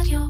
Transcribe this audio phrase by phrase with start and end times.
[0.00, 0.20] רדיו.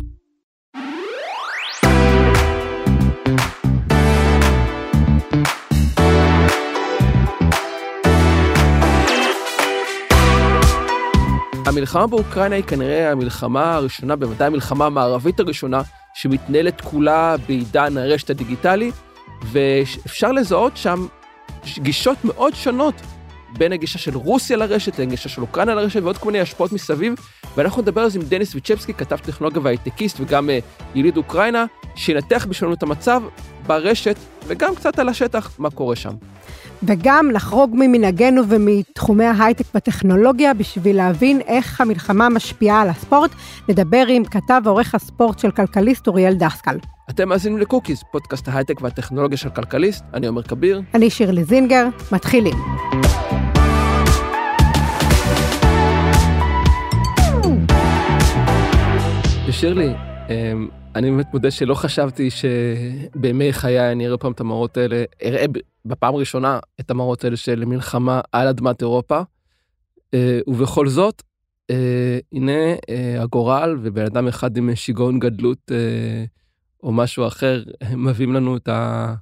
[11.67, 15.83] המלחמה באוקראינה היא כנראה המלחמה הראשונה, בוודאי המלחמה המערבית הראשונה,
[16.15, 18.91] שמתנהלת כולה בעידן הרשת הדיגיטלי,
[19.43, 21.07] ואפשר לזהות שם
[21.79, 22.95] גישות מאוד שונות
[23.59, 27.15] בין הגישה של רוסיה לרשת לגישה של אוקראינה לרשת ועוד כל מיני השפעות מסביב,
[27.57, 30.59] ואנחנו נדבר על זה עם דניס ויצ'בסקי, כתב טכנולוגיה והייטקיסט וגם אה,
[30.95, 33.23] יליד אוקראינה, שינתח בשבילנו את המצב
[33.67, 34.17] ברשת
[34.47, 36.13] וגם קצת על השטח, מה קורה שם.
[36.83, 43.31] וגם לחרוג ממנהגנו ומתחומי ההייטק והטכנולוגיה בשביל להבין איך המלחמה משפיעה על הספורט,
[43.69, 46.79] נדבר עם כתב ועורך הספורט של כלכליסט אוריאל דסקל.
[47.11, 50.83] אתם מאזינים לקוקיס, פודקאסט ההייטק והטכנולוגיה של כלכליסט, אני עומר כביר.
[50.95, 52.55] אני שירלי זינגר, מתחילים.
[59.49, 59.95] ושירלי,
[60.29, 65.45] אמ, אני באמת מודה שלא חשבתי שבימי חיי אני אראה פעם את המראות האלה, אראה
[65.85, 69.21] בפעם הראשונה את המראות האלה של מלחמה על אדמת אירופה.
[70.15, 71.23] אה, ובכל זאת,
[71.71, 72.53] אה, הנה
[72.91, 75.73] אה, הגורל ובן אדם אחד עם שיגעון גדלות
[76.83, 77.63] או משהו אחר
[77.97, 79.15] מביאים לנו את, ה,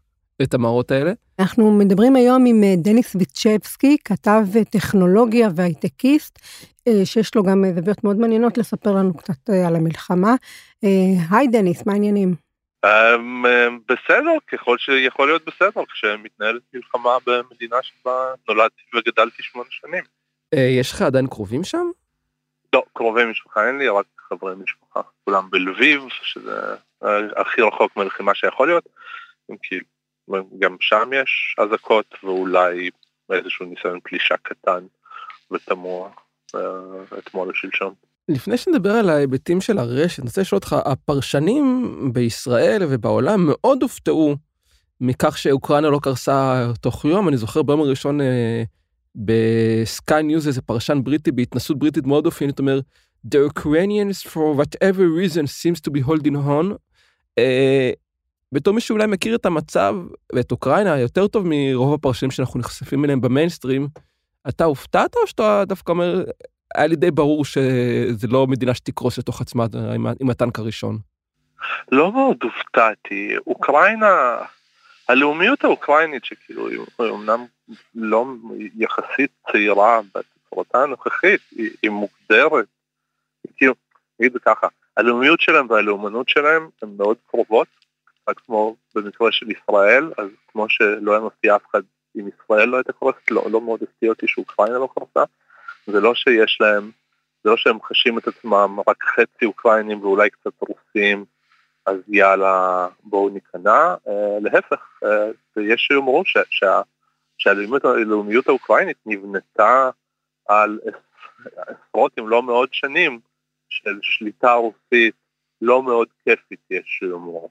[0.42, 1.12] את המראות האלה.
[1.38, 6.38] אנחנו מדברים היום עם דניס ויצ'בסקי, כתב טכנולוגיה והייטקיסט,
[7.04, 10.34] שיש לו גם זוויות מאוד מעניינות לספר לנו קצת על המלחמה.
[11.30, 12.34] היי דניס, מה העניינים?
[12.84, 20.04] אמ, בסדר, ככל שיכול להיות בסדר, כשמתנהלת מלחמה במדינה שבה נולדתי וגדלתי שמונה שנים.
[20.54, 21.86] יש לך עדיין קרובים שם?
[22.72, 25.00] לא, קרובי משפחה אין לי, רק חברי משפחה.
[25.24, 26.74] כולם בלביב, שזה
[27.36, 28.84] הכי רחוק מלחימה שיכול להיות.
[29.62, 29.84] כאילו,
[30.58, 32.90] גם שם יש אזעקות ואולי
[33.32, 34.84] איזשהו ניסיון פלישה קטן
[35.50, 36.10] ותמוה
[37.18, 37.94] אתמול ושלשום.
[38.28, 44.36] לפני שנדבר על ההיבטים של הרשת, אני רוצה לשאול אותך, הפרשנים בישראל ובעולם מאוד הופתעו
[45.00, 47.28] מכך שאוקראינה לא קרסה תוך יום.
[47.28, 48.62] אני זוכר ביום הראשון אה,
[49.14, 52.80] בסקיי ניוז איזה פרשן בריטי בהתנשאות בריטית מאוד אופיינית אומר,
[53.26, 56.74] The Ukrainians for whatever reason seems to be holding on.
[57.38, 57.90] אה,
[58.52, 59.94] בתור מי שאולי מכיר את המצב
[60.32, 63.88] ואת אוקראינה יותר טוב מרוב הפרשנים שאנחנו נחשפים אליהם במיינסטרים,
[64.48, 66.24] אתה הופתעת או שאתה דווקא אומר
[66.74, 69.66] היה לי די ברור שזה לא מדינה שתקרוס לתוך עצמה
[70.20, 70.98] עם, הטנק הראשון.
[71.92, 74.36] לא מאוד הופתעתי, אוקראינה,
[75.08, 77.44] הלאומיות האוקראינית שכאילו היא אמנם
[77.94, 78.26] לא
[78.76, 82.66] יחסית צעירה בתצורתה הנוכחית, היא, היא מוגדרת,
[83.56, 83.74] כאילו,
[84.20, 84.66] נגיד ככה,
[84.96, 87.68] הלאומיות שלהם והלאומנות שלהם הן מאוד קרובות,
[88.36, 91.80] כמו במקרה של ישראל, אז כמו שלא היה מפתיע אף אחד
[92.16, 95.24] אם ישראל לא הייתה קורסת, לא, לא מאוד הפתיע אותי שאוקראינה לא קרסה.
[95.86, 96.90] זה לא שיש להם,
[97.44, 101.24] זה לא שהם חשים את עצמם רק חצי אוקראינים ואולי קצת רוסים,
[101.86, 106.22] אז יאללה בואו ניכנע, אה, להפך, אה, ויש שיאמרו
[107.38, 109.90] שהלאומיות האוקראינית נבנתה
[110.48, 110.80] על
[111.46, 113.20] עשרות אם לא מאות שנים
[113.68, 115.14] של שליטה רוסית
[115.62, 117.50] לא מאוד כיפית יש שיאמרו.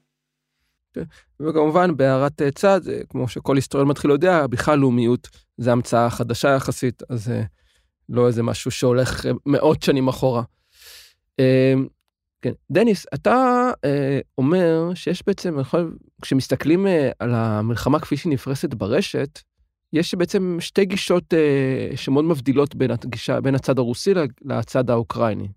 [1.40, 7.32] וכמובן בהערת צד, כמו שכל היסטוריון מתחיל יודע, בכלל לאומיות זה המצאה חדשה יחסית, אז
[8.08, 10.42] לא איזה משהו שהולך אה, מאות שנים אחורה.
[11.40, 11.74] אה,
[12.42, 15.56] כן, דניס, אתה אה, אומר שיש בעצם,
[16.22, 19.40] כשמסתכלים אה, על המלחמה כפי שהיא נפרסת ברשת,
[19.92, 24.12] יש בעצם שתי גישות אה, שמאוד מבדילות בין, הגישה, בין הצד הרוסי
[24.44, 25.48] לצד האוקראיני.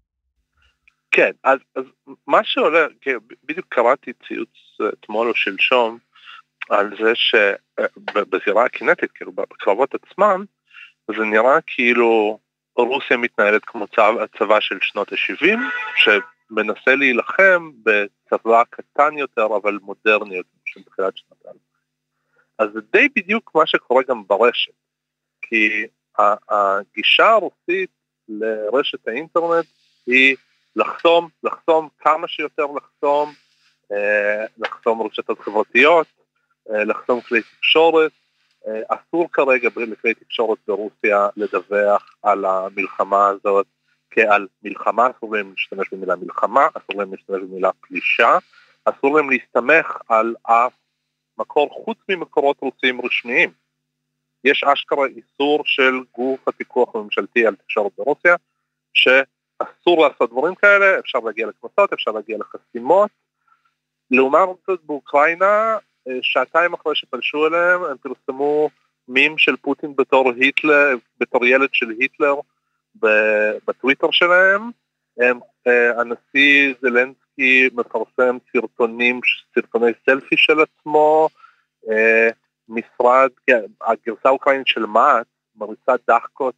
[1.12, 1.84] כן, אז, אז
[2.28, 4.50] מה שעולה, כן, בדיוק קראתי ציוץ
[4.82, 5.98] אה, אתמול או שלשום
[6.70, 10.46] על זה שבזירה הקינטית, כאילו בקרבות עצמם,
[11.08, 12.40] זה נראה כאילו
[12.76, 15.58] רוסיה מתנהלת כמו צבא, הצבא של שנות ה-70,
[15.96, 21.58] שמנסה להילחם בצבא קטן יותר אבל מודרני יותר של תחילת שנות ה-2000.
[22.60, 24.72] אז זה די בדיוק מה שקורה גם ברשת,
[25.42, 25.88] כי
[26.50, 27.90] הגישה הרוסית
[28.30, 29.66] לרשת האינטרנט
[30.06, 30.36] היא
[30.78, 33.34] לחסום, לחסום כמה שיותר לחסום,
[33.92, 36.08] אה, לחסום רשתות חברתיות,
[36.70, 38.12] אה, לחסום כלי תקשורת,
[38.68, 43.66] אה, אסור כרגע לכלי תקשורת ברוסיה לדווח על המלחמה הזאת
[44.10, 48.38] כעל מלחמה, אסור להם להשתמש במילה מלחמה, אסור להם להשתמש במילה פלישה,
[48.86, 50.74] אסור להם להסתמך על אף
[51.38, 53.52] מקור חוץ ממקורות רוסיים רשמיים.
[54.44, 58.36] יש אשכרה איסור של גוף הפיקוח הממשלתי על תקשורת ברוסיה,
[59.64, 63.10] שאסור לעשות דברים כאלה, אפשר להגיע לקנסות, אפשר להגיע לחסימות.
[64.12, 65.78] לעומת זאת באוקראינה
[66.22, 68.70] שעתיים אחרי שפלשו אליהם הם פרסמו
[69.08, 72.36] מים של פוטין בתור היטלר, בתור ילד של היטלר
[73.68, 74.72] בטוויטר שלהם.
[75.20, 79.20] הם, אה, הנשיא זלנסקי זלנסקי מפרסם סרטונים,
[79.56, 81.30] סרטוני סלפי של עצמו,
[81.90, 82.30] אה,
[82.70, 86.56] משרד, כן, הגרסה האוקראינית של מע"צ מריצה דחקות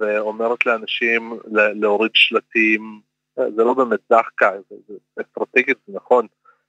[0.00, 3.00] ואומרת לאנשים להוריד שלטים,
[3.36, 4.50] זה לא באמת דחקה,
[5.20, 6.26] אסטרטגית, זה נכון,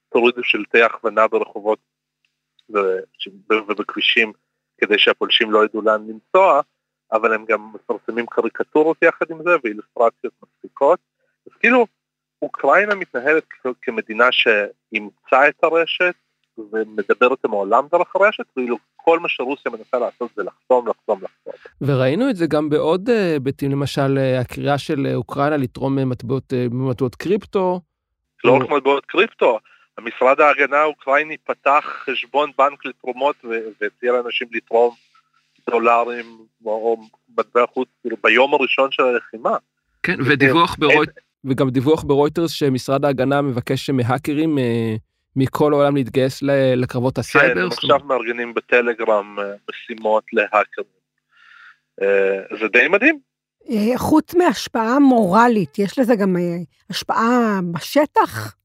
[0.09, 1.79] תורידו שלטי הכוונה ברחובות
[3.49, 4.33] ובכבישים
[4.77, 6.61] כדי שהפולשים לא ידעו לאן לנסוע,
[7.11, 10.99] אבל הם גם מפרסמים קריקטורות יחד עם זה ואילוסטרציות מספיקות.
[11.47, 11.87] אז כאילו,
[12.41, 13.43] אוקראינה מתנהלת
[13.81, 16.15] כמדינה שאימצה את הרשת
[16.57, 21.36] ומדברת עם העולם דרך הרשת, ואילו כל מה שרוסיה מנסה לעשות זה לחסום, לחסום, לחסום.
[21.81, 26.67] וראינו את זה גם בעוד אה, היבטים, למשל אה, הקריאה של אוקראינה לתרום מטבעות, אה,
[26.71, 27.81] מטבעות קריפטו.
[28.43, 29.59] לא רק מטבעות קריפטו,
[29.97, 33.35] המשרד ההגנה האוקראיני פתח חשבון בנק לתרומות
[33.81, 34.95] והציע לאנשים לתרום
[35.69, 36.25] דולרים
[36.65, 36.97] או
[37.37, 39.57] מטבע חוץ כאילו ביום הראשון של הלחימה.
[40.03, 41.09] כן, ודיווח ברויט...
[41.45, 44.57] וגם דיווח ברויטרס שמשרד ההגנה מבקש מהאקרים
[45.37, 46.43] מכל העולם להתגייס
[46.75, 47.69] לקרבות הסייבר.
[47.69, 50.96] כן, עכשיו מארגנים בטלגרם אה, משימות להאקרים.
[52.01, 53.19] אה, זה די מדהים.
[53.69, 56.35] אה, חוץ מהשפעה מורלית, יש לזה גם
[56.89, 58.55] השפעה בשטח?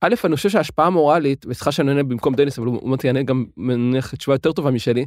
[0.00, 3.44] א', אני חושב שההשפעה המורלית, וסליחה שאני עונה במקום דניס, אבל הוא אומר יענה גם
[3.56, 5.06] מניח תשובה יותר טובה משלי,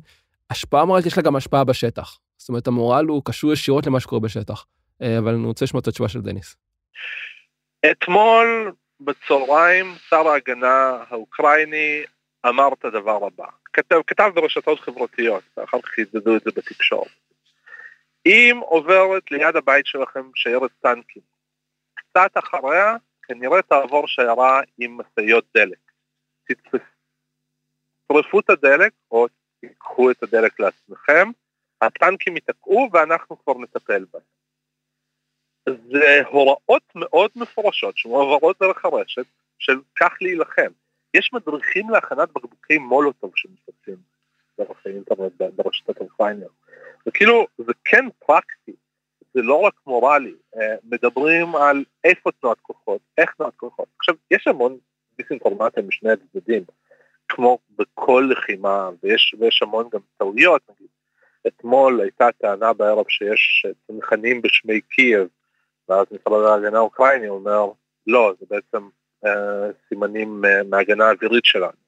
[0.50, 2.18] השפעה מורלית יש לה גם השפעה בשטח.
[2.38, 4.66] זאת אומרת, המורל הוא קשור ישירות למה שקורה בשטח.
[5.18, 6.56] אבל אני רוצה לשמוע את התשובה של דניס.
[7.92, 12.04] אתמול בצהריים שר ההגנה האוקראיני
[12.50, 17.08] אמר את הדבר הבא, כתב, כתב ברשתות חברתיות, ואחר כך חידדו את זה בתקשורת.
[18.26, 21.22] אם עוברת ליד הבית שלכם שיירת טנקים,
[21.94, 25.92] קצת אחריה כנראה תעבור שיירה עם משאיות דלק.
[28.08, 29.28] תצרפו את הדלק או
[29.60, 31.30] תיקחו את הדלק לעצמכם,
[31.82, 34.24] הטנקים ייתקעו ואנחנו כבר נטפל בהם.
[35.70, 39.26] זה הוראות מאוד מפורשות שמועברות דרך הרשת
[39.60, 40.72] של כך להילחם.
[41.14, 44.11] יש מדריכים להכנת בקבוקי מולוטוב שמפצים
[44.68, 46.52] דרך האינטרנט ברשתות האוקראיניות.
[47.08, 48.72] וכאילו זה כן פרקטי,
[49.34, 53.88] זה לא רק מורלי, אה, מדברים על איפה תנועת כוחות, איך תנועת כוחות.
[54.00, 54.78] עכשיו, יש המון
[55.18, 56.64] דיסאינפורמציה משני הצדדים,
[57.30, 60.88] כמו בכל לחימה, ויש, ויש המון גם טעויות, נגיד.
[61.48, 65.28] אתמול הייתה טענה בערב שיש צנחנים בשמי קייב
[65.90, 67.72] ואז משרד ההגנה האוקראיני אומר,
[68.08, 68.90] לא, זה בעצם
[69.26, 71.82] אה, סימנים אה, מההגנה האווירית שלנו.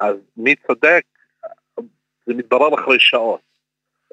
[0.00, 1.04] אז מי צודק,
[2.30, 3.40] זה מתברר אחרי שעות.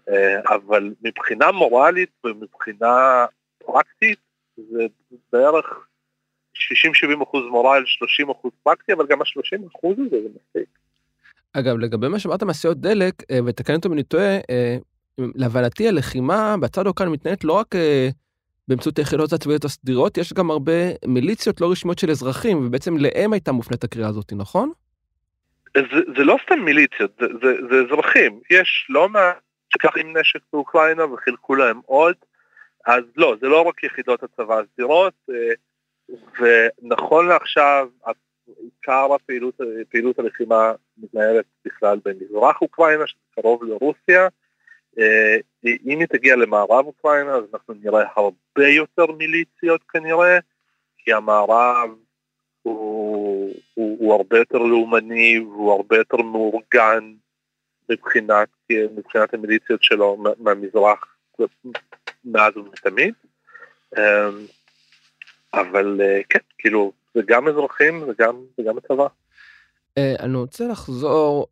[0.10, 3.26] אה, אבל מבחינה מורלית ומבחינה
[3.66, 4.20] פרקטית,
[4.58, 4.86] זה
[5.34, 5.66] בערך
[6.56, 10.70] 60-70 אחוז מורל, 30 אחוז פרקטי, אבל גם ה-30 אחוז הזה זה מספיק.
[11.54, 14.78] אגב, לגבי מה שאמרת מעשיות דלק, אה, ותקן אותי אם אני טועה, אה,
[15.18, 17.76] להבנתי הלחימה בצד האוקראיני מתנהלת לא רק
[18.68, 20.74] באמצעות היחידות הצבאיות הסדירות, יש גם הרבה
[21.06, 24.72] מיליציות לא רשמיות של אזרחים, ובעצם להם הייתה מופנית הקריאה הזאת, נכון?
[25.82, 28.40] זה, זה לא סתם מיליציות, זה, זה, זה אזרחים.
[28.50, 29.36] יש לא מעט
[29.74, 32.16] שקרים נשק באוקראינה וחילקו להם עוד,
[32.86, 35.54] אז לא, זה לא רק יחידות הצבא הסדירות, אה,
[36.40, 37.88] ונכון לעכשיו,
[38.64, 39.56] עיקר הפעילות,
[39.90, 44.28] פעילות הלחימה מתנהלת בכלל במזרח אוקראינה, שזה קרוב לרוסיה,
[45.00, 50.40] אה, אם היא תגיע למערב אוקראינה אז אנחנו נראה הרבה יותר מיליציות כנראה,
[50.98, 51.90] כי המערב
[52.62, 53.27] הוא,
[53.74, 57.14] הוא, הוא הרבה יותר לאומני והוא הרבה יותר מאורגן
[57.90, 58.50] מבחינת,
[58.96, 61.16] מבחינת המיליציות שלו מהמזרח
[62.26, 63.14] מאז ומתמיד.
[63.98, 64.02] אמ,
[65.54, 69.08] אבל אה, כן, כאילו, זה גם אזרחים וגם, וגם הצבא.
[69.98, 71.48] אה, אני רוצה לחזור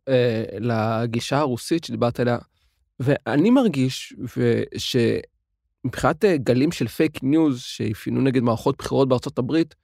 [0.60, 2.38] לגישה הרוסית שדיברת עליה.
[3.00, 4.14] ואני מרגיש
[4.76, 9.74] שמבחינת אה, גלים של פייק ניוז שאפיינו נגד מערכות בחירות בארצות הברית,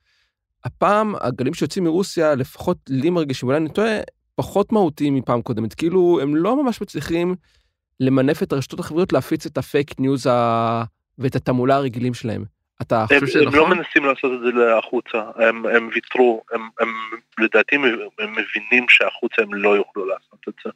[0.65, 3.99] הפעם הגלים שיוצאים מרוסיה, לפחות לי מרגישים, אולי אני טועה,
[4.35, 5.75] פחות מהותיים מפעם קודמת.
[5.75, 7.35] כאילו, הם לא ממש מצליחים
[8.01, 10.83] למנף את הרשתות החברתיות להפיץ את הפייק ניוז ה...
[11.19, 12.45] ואת התעמולה הרגילים שלהם.
[12.83, 13.55] אתה חושב שזה נכון?
[13.55, 16.89] הם לא מנסים לעשות את זה החוצה, הם, הם ויתרו, הם, הם
[17.39, 20.71] לדעתי הם מבינים שהחוצה הם לא יוכלו לעשות את זה.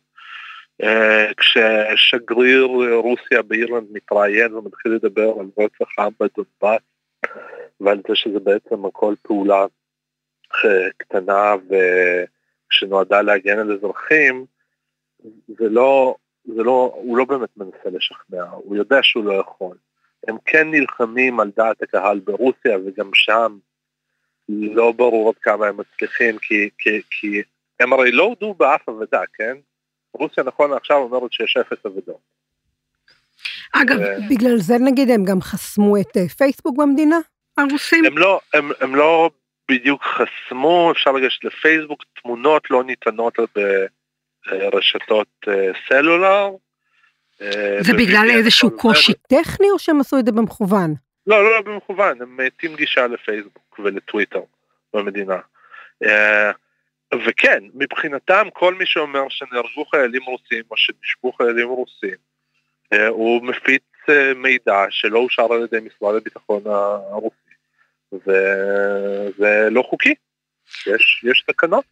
[0.82, 6.82] אה, כששגריר רוסיה באירלנד מתראיין ומתחיל לדבר על רצח העם בדונבאס
[7.80, 9.66] ועל זה שזה בעצם הכל פעולה
[10.64, 11.54] אה, קטנה
[12.70, 14.46] ושנועדה להגן על אזרחים,
[15.48, 19.76] זה לא, זה לא, הוא לא באמת מנסה לשכנע, הוא יודע שהוא לא יכול.
[20.28, 23.58] הם כן נלחמים על דעת הקהל ברוסיה וגם שם
[24.48, 27.42] לא ברור עד כמה הם מצליחים כי, כי, כי
[27.80, 29.56] הם הרי לא הודו באף אבדה, כן?
[30.12, 32.35] רוסיה נכון לעכשיו אומרת שיש אפס אבדות.
[33.82, 33.98] אגב,
[34.30, 37.16] בגלל זה נגיד הם גם חסמו את אה, פייסבוק במדינה,
[37.56, 38.04] הרוסים?
[38.04, 39.30] הם לא, הם, הם לא
[39.70, 43.38] בדיוק חסמו, אפשר לגשת לפייסבוק, תמונות לא ניתנות
[44.46, 46.50] ברשתות אה, סלולר.
[47.42, 50.94] אה, זה בגלל איזשהו קושי טכני או שהם עשו את זה במכוון?
[51.26, 54.40] לא, לא, לא במכוון, הם מתים גישה לפייסבוק ולטוויטר
[54.94, 55.38] במדינה.
[57.14, 62.16] וכן, מבחינתם כל מי שאומר שנהרגו חיילים רוסים או שנשבו חיילים רוסים,
[63.08, 63.82] הוא מפיץ
[64.36, 66.62] מידע שלא אושר על ידי משרד הביטחון
[67.10, 67.36] הרוסי.
[68.12, 70.14] וזה לא חוקי,
[70.86, 71.84] יש, יש תקנות.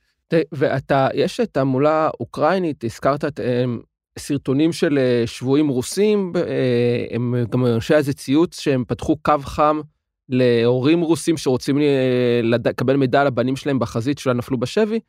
[0.52, 3.80] ואתה, יש תעמולה אוקראינית, הזכרת את הם,
[4.18, 9.80] סרטונים של אה, שבויים רוסים, אה, הם גם אנשי איזה ציוץ שהם פתחו קו חם
[10.28, 15.00] להורים רוסים שרוצים אה, לקבל מידע על הבנים שלהם בחזית שאולי נפלו בשבי.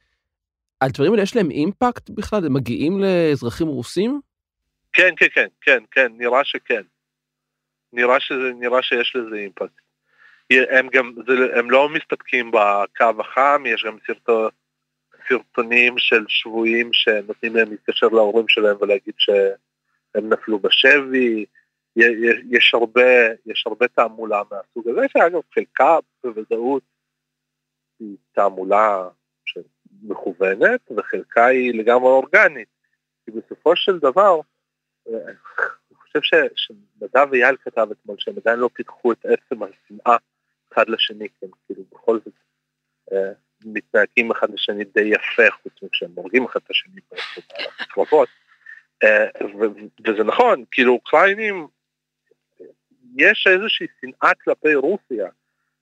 [0.82, 2.46] הדברים האלה יש להם אימפקט בכלל?
[2.46, 4.22] הם מגיעים לאזרחים רוסים?
[4.96, 6.82] כן, כן, כן, כן, כן, נראה שכן.
[7.94, 9.82] נראה, שזה, נראה שיש לזה אימפקט.
[10.52, 14.50] הם גם, זה, הם לא מסתפקים בקו החם, יש גם סרטו,
[15.30, 21.46] סרטונים של שבויים שנותנים להם להתקשר להורים שלהם ולהגיד שהם נפלו בשבי,
[22.52, 23.12] יש, הרבה,
[23.46, 26.84] יש הרבה תעמולה מהסוג הזה, שאגב חלקה בוודאות
[28.00, 29.10] היא תעמולה
[30.04, 32.68] מכוונת וחלקה היא לגמרי אורגנית,
[33.25, 34.40] כי בסופו של דבר,
[35.08, 36.20] אני חושב
[36.56, 40.18] שנדב אייל כתב אתמול שהם עדיין לא פיתחו את עצם השנאה
[40.74, 42.34] אחד לשני, כן, כאילו בכל זאת
[43.12, 43.32] אה,
[43.66, 47.02] מתנהגים אחד לשני די יפה, חוץ מכשהם הורגים אחד את השני
[47.82, 48.30] בקרבות.
[49.04, 49.26] אה,
[50.08, 51.68] וזה נכון, כאילו אוקראינים,
[53.18, 55.30] יש איזושהי שנאה כלפי רוסיה,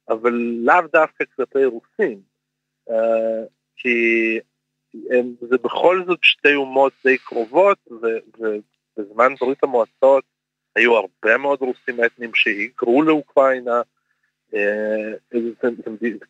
[0.10, 2.22] אבל לאו דווקא כלפי רוסים,
[2.90, 3.44] אה,
[3.76, 4.40] כי
[5.10, 7.78] הם, זה בכל זאת שתי אומות די קרובות,
[8.98, 10.24] ובזמן ברית המועצות
[10.76, 13.82] היו הרבה מאוד רוסים אתניים שהיגרו לאוקראינה,
[14.54, 15.14] אה,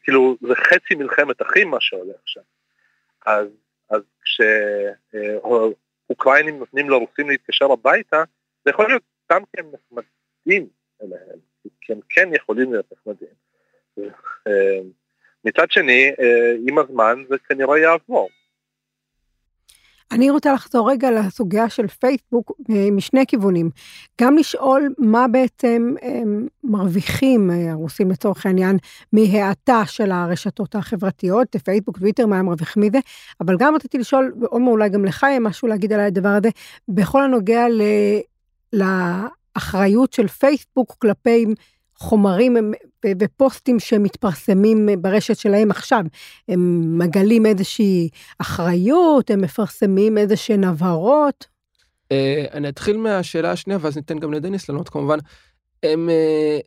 [0.04, 2.44] כאילו זה חצי מלחמת אחים מה שעולה עכשיו.
[3.26, 3.48] אז,
[3.90, 4.02] אז
[5.42, 8.24] כשאוקראינים נותנים לרוסים להתקשר הביתה,
[8.66, 10.68] זה יכול להיות סתם כי הם נחמדים
[11.02, 11.40] אליהם,
[11.82, 13.34] כי הם כן יכולים להיות נחמדים.
[14.48, 14.80] אה,
[15.46, 18.30] מצד שני, אה, עם הזמן זה כנראה יעבור.
[20.14, 23.70] אני רוצה לחזור רגע לסוגיה של פייסבוק אה, משני כיוונים.
[24.22, 28.78] גם לשאול מה בעצם הם מרוויחים, אה, הרוסים לצורך העניין,
[29.14, 33.00] מהאטה של הרשתות החברתיות, פייסבוק, טוויטר, מה הם מרוויחים מזה,
[33.42, 36.50] אבל גם רציתי לשאול, ועומר אולי גם לך יהיה משהו להגיד על הדבר הזה,
[36.88, 37.82] בכל הנוגע ל...
[38.74, 41.46] לאחריות של פייסבוק כלפי
[41.98, 42.74] חומרים
[43.20, 46.04] ופוסטים שמתפרסמים ברשת שלהם עכשיו.
[46.48, 48.10] הם מגלים איזושהי
[48.40, 51.54] אחריות, הם מפרסמים איזה שהן הבהרות.
[52.12, 55.18] אה, אני אתחיל מהשאלה השנייה ואז ניתן גם לדניס לענות כמובן.
[55.84, 56.60] הם אה,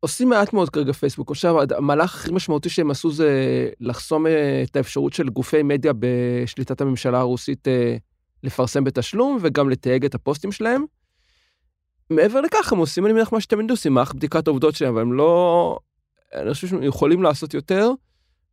[0.00, 1.30] עושים מעט מאוד כרגע פייסבוק.
[1.30, 3.30] עכשיו המהלך הכי משמעותי שהם עשו זה
[3.80, 7.68] לחסום אה, את האפשרות של גופי מדיה בשליטת הממשלה הרוסית
[8.42, 10.84] לפרסם בתשלום וגם לתייג את הפוסטים שלהם.
[12.10, 15.12] מעבר לכך הם עושים אני מניח מה שאתם עושים מערך בדיקת העובדות שלהם אבל הם
[15.12, 15.78] לא
[16.34, 17.90] אני חושב שהם יכולים לעשות יותר.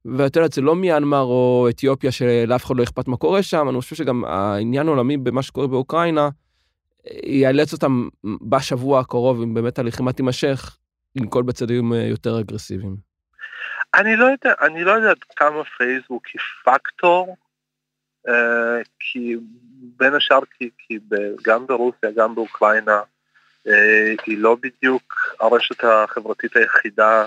[0.05, 3.81] ואתה יודע זה לא מיאנמר או אתיופיה שלאף אחד לא אכפת מה קורה שם אני
[3.81, 6.29] חושב שגם העניין העולמי במה שקורה באוקראינה
[7.23, 8.07] יאלץ אותם
[8.49, 10.77] בשבוע הקרוב אם באמת הלחימה תימשך
[11.15, 12.95] לנקול בצדדים אה, יותר אגרסיביים.
[13.93, 17.37] אני לא יודע אני לא יודע כמה פייסבוק היא פקטור
[18.27, 19.35] אה, כי
[19.97, 20.99] בין השאר כי, כי
[21.43, 23.01] גם ברוסיה גם באוקראינה
[24.25, 27.25] היא לא בדיוק הרשת החברתית היחידה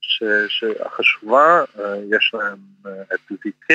[0.00, 3.72] ש, שהחשובה, אה, יש להם אה, את VK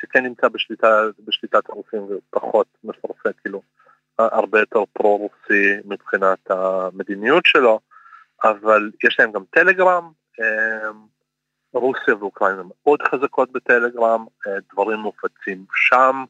[0.00, 3.62] שכן נמצא בשליטה, בשליטת הרוסים ופחות מפרסם, כאילו
[4.18, 7.80] הרבה יותר פרו-רוסי מבחינת המדיניות שלו,
[8.44, 10.10] אבל יש להם גם טלגרם,
[11.72, 14.26] רוסיה ואוקראינה מאוד חזקות בטלגרם,
[14.72, 16.24] דברים מופצים שם,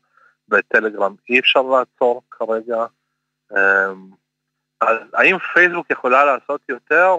[0.48, 2.86] בטלגרם אי אפשר לעצור כרגע.
[4.80, 7.16] אז האם פייסבוק יכולה לעשות יותר?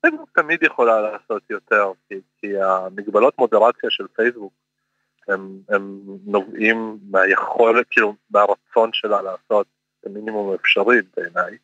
[0.00, 4.52] פייסבוק תמיד יכולה לעשות יותר, כי, כי המגבלות מודרציה של פייסבוק
[5.28, 9.66] הם, הם נובעים מהיכולת, כאילו מהרצון שלה לעשות
[10.00, 11.56] את המינימום האפשרי בעיניי,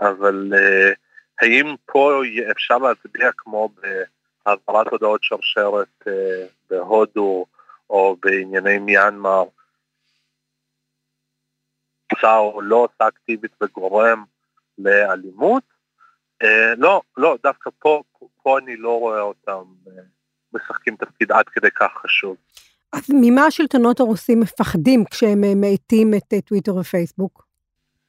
[0.00, 0.94] אבל uh,
[1.40, 6.10] האם פה אפשר להצביע כמו בהעברת הודעות שרשרת uh,
[6.70, 7.46] בהודו
[7.90, 9.44] או בענייני מיאנמר,
[12.12, 14.24] עושה או לא עושה אקטיבית וגורם
[14.78, 15.62] לאלימות.
[16.42, 18.02] אה, לא, לא, דווקא פה,
[18.42, 20.02] פה אני לא רואה אותם אה,
[20.52, 22.36] משחקים תפקיד עד כדי כך חשוב.
[22.92, 27.46] אז ממה השלטונות הרוסים מפחדים כשהם אה, מאטים את טוויטר ופייסבוק?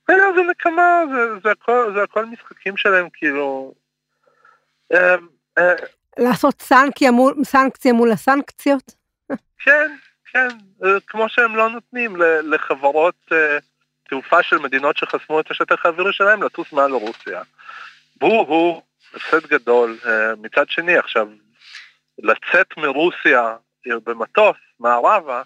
[0.08, 3.74] זה נקמה, זה, זה, הכל, זה הכל משחקים שלהם, כאילו...
[6.18, 8.96] לעשות סנקציה מול, סנקציה מול הסנקציות?
[9.58, 9.96] כן,
[10.32, 10.48] כן,
[11.08, 13.32] כמו שהם לא נותנים לחברות
[14.10, 17.42] תעופה של מדינות שחסמו את השטח האווירי שלהם לטוס מעל רוסיה.
[18.16, 18.82] בו הוא
[19.14, 19.98] הפסד גדול.
[20.06, 21.28] אה, מצד שני, עכשיו,
[22.20, 23.56] לצאת מרוסיה
[23.86, 25.42] במטוס מערבה,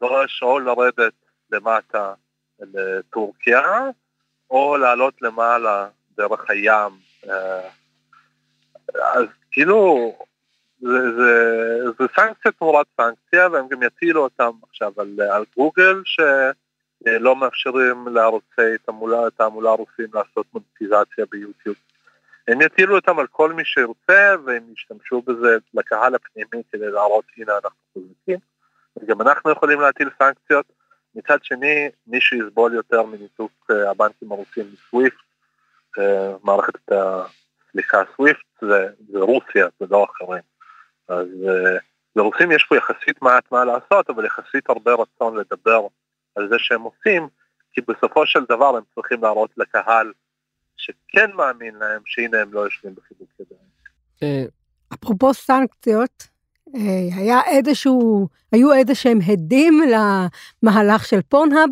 [0.00, 1.12] דורש או לרדת
[1.52, 2.14] למטה
[2.60, 3.62] לטורקיה,
[4.50, 6.90] או לעלות למעלה דרך הים.
[9.14, 10.12] אז כאילו,
[10.80, 16.02] זה, זה, זה סנקציה תמורת סנקציה, והם גם יטילו אותם עכשיו על, על גוגל,
[17.04, 21.76] שלא מאפשרים לערוצי תעמולה, תעמולה רוסים לעשות מוניטיזציה ביוטיוב.
[22.48, 27.52] הם יטילו אותם על כל מי שירצה, והם ישתמשו בזה לקהל הפנימי כדי להראות הנה
[27.52, 28.38] אנחנו חוזקים.
[28.96, 30.66] וגם אנחנו יכולים להטיל סנקציות.
[31.14, 35.16] מצד שני, מי שיסבול יותר מניתוק אה, הבנקים הרוסים מסוויפט,
[35.98, 40.42] אה, מערכת הסליקה סוויפט, זה, זה רוסיה, זה לא אחרים.
[41.08, 41.28] אז
[42.16, 45.86] לרוסים יש פה יחסית מעט מה לעשות, אבל יחסית הרבה רצון לדבר
[46.34, 47.28] על זה שהם עושים,
[47.72, 50.12] כי בסופו של דבר הם צריכים להראות לקהל
[50.76, 53.62] שכן מאמין להם, שהנה הם לא יושבים בחיבוק ידיים.
[54.22, 54.44] אה,
[54.94, 56.28] אפרופו סנקציות,
[56.76, 59.80] אה, היה איזשהו, היו איזה שהם הדים
[60.62, 61.68] למהלך של פורנהאב?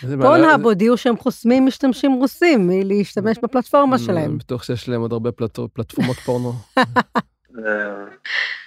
[0.00, 4.30] פורנהאב הודיעו שהם חוסמים משתמשים רוסים מלהשתמש בפלטפורמה שלהם.
[4.30, 5.30] אני בטוח שיש להם עוד הרבה
[5.72, 6.52] פלטפורמות פורנו.
[7.66, 8.04] אה,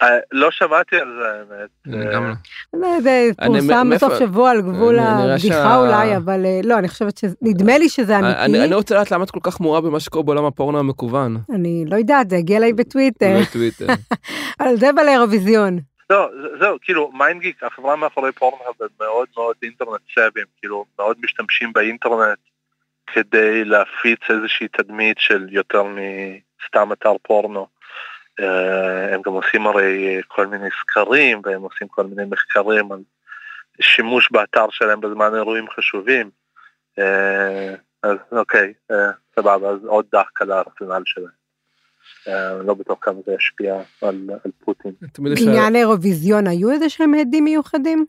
[0.02, 1.70] אה, לא שמעתי על זה האמת.
[1.86, 2.86] לא.
[2.86, 7.24] אה, זה פורסם בסוף שבוע על גבול הבדיחה אולי, אבל לא, אני חושבת ש...
[7.42, 8.64] נדמה לי שזה אמיתי.
[8.64, 11.38] אני רוצה לדעת למה את כל כך מורה במה שקורה בעולם הפורנו המקוון.
[11.56, 13.38] אני לא יודעת, זה הגיע אליי בטוויטר.
[14.60, 15.80] על זה באירוויזיון.
[16.10, 16.30] לא,
[16.60, 21.74] זהו, כאילו MindGeek, החברה מאחורי Pornhub הם מאוד מאוד internet savvy ים, כאילו מאוד משתמשים
[21.74, 22.38] באינטרנט
[23.14, 27.68] כדי להפיץ איזושהי תדמית של יותר מסתם אתר פורנו.
[28.40, 33.00] אה, הם גם עושים הרי כל מיני סקרים והם עושים כל מיני מחקרים על
[33.82, 36.30] שימוש באתר שלהם בזמן אירועים חשובים.
[37.00, 41.40] אה, אז אוקיי, אה, סבבה, אז עוד דחקה לארסנל שלהם.
[42.66, 44.92] לא בטוח כמה זה ישפיע על, על פוטין.
[45.20, 48.06] בעניין האירוויזיון היו איזה שהם עדים מיוחדים?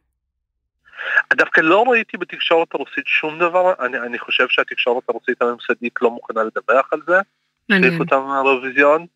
[1.34, 6.42] דווקא לא ראיתי בתקשורת הרוסית שום דבר, אני, אני חושב שהתקשורת הרוסית הממסדית לא מוכנה
[6.42, 7.20] לדווח על זה.
[7.68, 8.00] מעניין.
[8.00, 9.06] אותם מהאירוויזיון.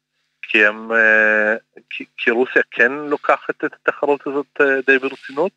[0.48, 1.56] כי הם, אה,
[1.90, 5.52] כי, כי רוסיה כן לוקחת את התחרות הזאת אה, די ברצינות.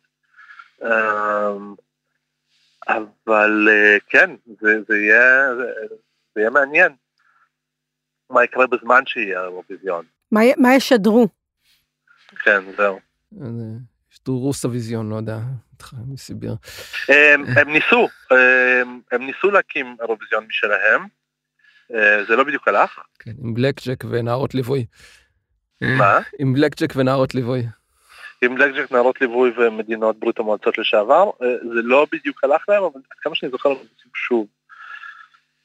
[0.82, 1.74] אמ,
[2.88, 5.64] אבל אה, כן, זה, זה, יהיה, זה,
[6.34, 6.92] זה יהיה מעניין
[8.30, 10.04] מה יקרה בזמן שיהיה האירוויזיון.
[10.32, 11.28] מה, מה ישדרו?
[12.44, 12.98] כן, זהו.
[14.12, 15.38] ישדרו רוסוויזיון, לא יודע,
[16.08, 16.54] מסיביר.
[17.08, 21.17] הם, הם ניסו, הם, הם ניסו להקים אירוויזיון משלהם.
[21.94, 22.98] אה, זה לא בדיוק הלך.
[23.18, 24.86] כן, עם בלק ג'ק ונערות ליווי.
[25.80, 26.18] מה?
[26.38, 27.66] עם בלק ג'ק ונערות ליווי.
[28.42, 32.82] עם בלק ג'ק, נערות ליווי ומדינות ברית המועצות לשעבר, אה, זה לא בדיוק הלך להם,
[32.82, 34.46] אבל כמה שאני זוכר, הם עושים שוב.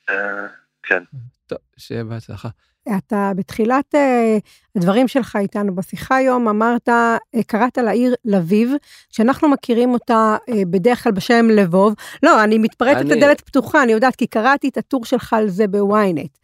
[0.10, 0.48] אה,
[0.84, 1.04] כן.
[1.48, 2.50] טוב, שיהיה בהצלחה.
[2.98, 4.38] אתה בתחילת אה,
[4.76, 7.18] הדברים שלך איתנו בשיחה היום אמרת, אה,
[7.48, 8.74] קראת לעיר לביב,
[9.10, 11.94] שאנחנו מכירים אותה אה, בדרך כלל בשם לבוב.
[12.24, 13.10] לא, אני מתפרצת אני...
[13.10, 16.38] לדלת פתוחה, אני יודעת, כי קראתי את הטור שלך על זה בוויינט.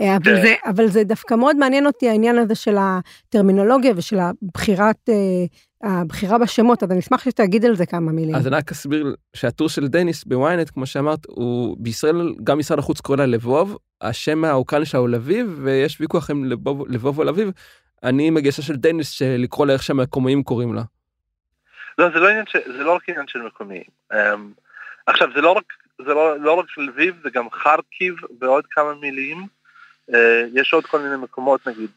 [0.00, 0.42] אבל, כן.
[0.42, 5.10] זה, אבל זה דווקא מאוד מעניין אותי העניין הזה של הטרמינולוגיה ושל הבחירת
[5.86, 8.34] הבחירה בשמות, אז אני אשמח שתגיד על זה כמה מילים.
[8.34, 13.00] אז אני רק אסביר שהטור של דניס בוויינט, כמו שאמרת, הוא בישראל, גם משרד החוץ
[13.00, 17.50] קורא לה לבוב, השם האוקראיני שלה הוא לביב, ויש ויכוח אם לבוב, לבוב או לביב.
[18.02, 20.82] אני מגישה של דניס שלקרוא לה איך שהמקומיים קוראים לה.
[21.98, 22.56] לא, זה לא עניין, ש...
[22.66, 23.82] זה לא רק עניין של מקומיים.
[24.12, 24.16] Um,
[25.06, 25.64] עכשיו, זה לא רק,
[25.98, 29.46] זה לא, לא רק לביב, זה גם חרקיב ועוד כמה מילים.
[30.10, 30.14] Uh,
[30.54, 31.90] יש עוד כל מיני מקומות, נגיד,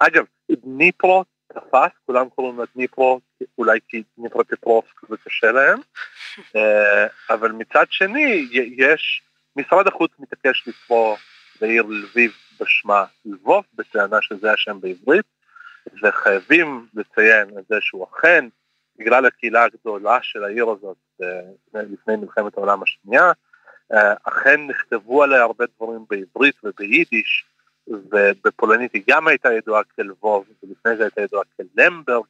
[0.00, 0.24] אגב,
[0.64, 1.24] דניפרו
[1.54, 3.20] תפס, כולם קוראים לה דניפרו,
[3.58, 5.78] אולי כי דניפרו פטרובסק זה קשה להם,
[6.56, 9.22] אה, אבל מצד שני יש,
[9.56, 11.16] משרד החוץ מתעקש לקרוא
[11.60, 15.26] לעיר לביב בשמה לבוב, בטענה שזה השם בעברית,
[16.02, 18.44] וחייבים לציין את זה שהוא אכן,
[18.98, 23.32] בגלל הקהילה הגדולה של העיר הזאת אה, לפני מלחמת העולם השנייה,
[23.92, 27.44] אה, אכן נכתבו עליה הרבה דברים בעברית וביידיש,
[27.86, 32.24] ובפולנית היא גם הייתה ידועה כלבוב, ולפני זה הייתה ידועה כלמברג,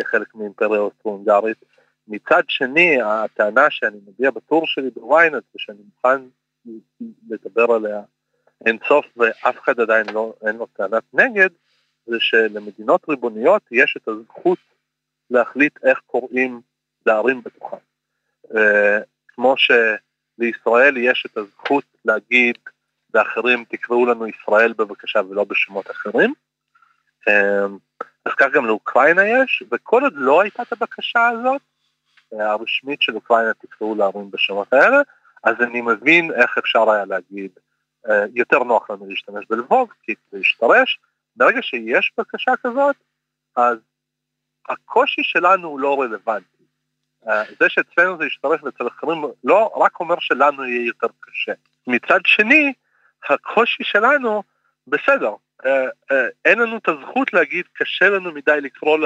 [0.00, 1.64] כחלק מאימפריה אוסטרו-הונגרית.
[2.08, 6.22] מצד שני, הטענה שאני מביע בטור שלי בוויינט, ושאני מוכן
[7.30, 8.02] לדבר עליה
[8.66, 11.48] אין סוף, ואף אחד עדיין לא, אין לו טענת נגד,
[12.06, 14.58] זה שלמדינות ריבוניות יש את הזכות
[15.30, 16.60] להחליט איך קוראים
[17.06, 17.76] לערים בתוכן.
[19.28, 22.58] כמו שלישראל יש את הזכות להגיד
[23.14, 26.34] ואחרים תקראו לנו ישראל בבקשה ולא בשמות אחרים.
[28.24, 31.62] אז כך גם לאוקראינה יש, וכל עוד לא הייתה את הבקשה הזאת,
[32.32, 34.98] הרשמית של אוקראינה תקראו לערים בשמות האלה,
[35.44, 37.50] אז אני מבין איך אפשר היה להגיד,
[38.34, 40.98] יותר נוח לנו להשתמש בלבוב, כי להשתרש,
[41.36, 42.96] ברגע שיש בקשה כזאת,
[43.56, 43.78] אז
[44.68, 46.64] הקושי שלנו הוא לא רלוונטי.
[47.60, 51.52] זה שאצלנו זה ישתרש ואצל אחרים לא רק אומר שלנו יהיה יותר קשה.
[51.86, 52.72] מצד שני,
[53.30, 54.42] הקושי שלנו,
[54.86, 55.32] בסדר,
[55.66, 55.70] אה,
[56.12, 58.98] אה, אין לנו את הזכות להגיד קשה לנו מדי לקרוא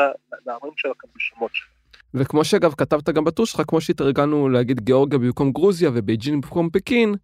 [0.46, 1.72] לערים שלכם בשמות שלהם.
[2.14, 7.14] וכמו שאגב כתבת גם בטור שלך, כמו שהתרגלנו להגיד גיאורגיה במקום גרוזיה ובייג'ין במקום פקין,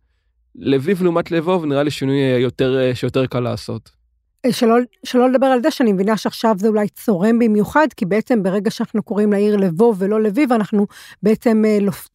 [0.56, 3.90] לביב לעומת לבוב נראה לי שינוי יותר, שיותר קל לעשות.
[4.44, 4.74] אה, שלא,
[5.04, 9.02] שלא לדבר על זה שאני מבינה שעכשיו זה אולי צורם במיוחד, כי בעצם ברגע שאנחנו
[9.02, 10.86] קוראים לעיר לבוב ולא לביב, אנחנו
[11.22, 11.62] בעצם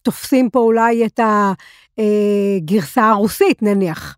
[0.01, 1.19] תופסים פה אולי את
[1.97, 4.17] הגרסה הרוסית נניח.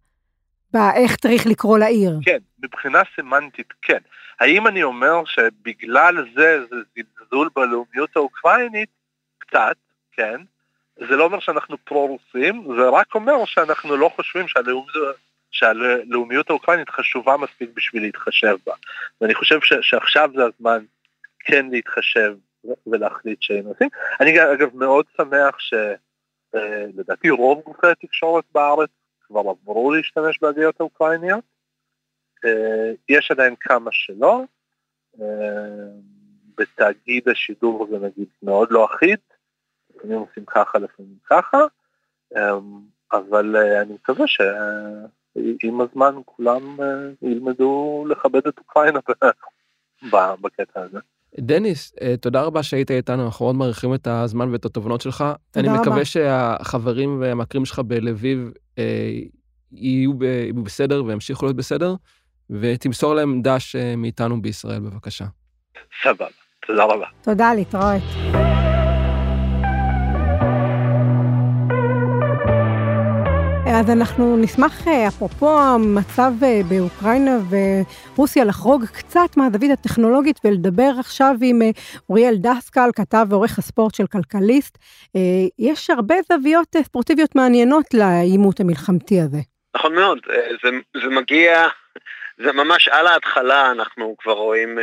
[0.76, 2.12] באיך צריך לקרוא לעיר.
[2.26, 3.98] כן, מבחינה סמנטית כן.
[4.40, 6.76] האם אני אומר שבגלל זה זה
[7.20, 8.90] זלזול בלאומיות האוקראינית?
[9.38, 9.76] קצת,
[10.12, 10.42] כן.
[10.96, 15.16] זה לא אומר שאנחנו פרו-רוסים, זה רק אומר שאנחנו לא חושבים שהלאומיות,
[15.52, 18.74] שהלאומיות האוקראינית חשובה מספיק בשביל להתחשב בה.
[19.22, 20.86] ואני חושב ש, שעכשיו זה הזמן
[21.40, 22.36] כן להתחשב
[22.88, 23.88] ולהחליט שהיינו עושים.
[24.22, 28.90] אני אגב מאוד שמח שלדעתי אה, רוב גופי התקשורת בארץ
[29.28, 31.44] כבר עברו להשתמש בהגיות האוקראיניות.
[32.46, 34.44] אה, יש עדיין כמה שלא.
[35.22, 35.26] אה,
[36.58, 39.20] בתאגיד השידור זה נגיד מאוד לא אחיד,
[39.96, 41.58] לפעמים עושים ככה לפעמים ככה,
[42.36, 42.52] אה,
[43.14, 46.78] אבל אני מקווה שעם הזמן כולם
[47.22, 49.00] ילמדו לכבד את אוקראינה
[50.42, 51.00] בקטע הזה.
[51.39, 55.24] דניס, תודה רבה שהיית איתנו, אנחנו מאוד מעריכים את הזמן ואת התובנות שלך.
[55.56, 56.06] אני מקווה רבה.
[56.06, 58.84] שהחברים והמכרים שלך בלביב אה,
[59.71, 61.95] יהיו, ב, יהיו בסדר וימשיכו להיות בסדר,
[62.50, 65.26] ותמסור להם דש אה, מאיתנו בישראל, בבקשה.
[66.04, 66.26] סבבה,
[66.67, 67.08] תודה רבה.
[67.24, 68.55] תודה, להתראות.
[73.80, 81.36] אז אנחנו נשמח, אה, אפרופו המצב אה, באוקראינה ורוסיה, לחרוג קצת מהזווית הטכנולוגית ולדבר עכשיו
[81.42, 81.70] עם אה,
[82.10, 84.78] אוריאל דסקל, כתב ועורך הספורט של כלכליסט.
[85.60, 89.38] יש הרבה זוויות ספורטיביות מעניינות לעימות המלחמתי הזה.
[89.76, 90.20] נכון מאוד,
[90.64, 90.70] זה,
[91.02, 91.68] זה מגיע,
[92.38, 94.80] זה ממש על ההתחלה, אנחנו כבר רואים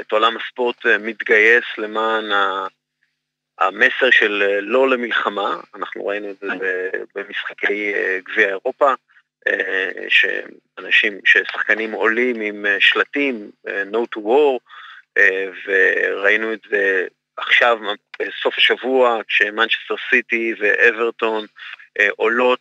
[0.00, 2.66] את עולם הספורט מתגייס למען ה...
[3.58, 6.48] המסר של אה, לא למלחמה, אנחנו ראינו את זה
[7.14, 8.94] במשחקי אה, גביע אירופה,
[9.48, 14.58] אה, שאנשים, ששחקנים עולים עם שלטים, No to War,
[15.66, 17.78] וראינו את זה עכשיו,
[18.22, 21.46] בסוף השבוע, כשמנצ'סטר סיטי ואברטון
[22.10, 22.60] עולות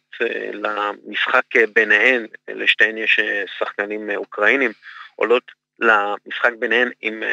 [0.54, 3.19] למשחק ביניהן, לשתיהן יש
[3.60, 4.71] שחקנים אוקראינים,
[5.15, 7.23] עולות למשחק ביניהן עם